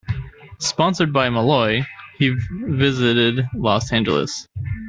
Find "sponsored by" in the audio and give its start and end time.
0.57-1.29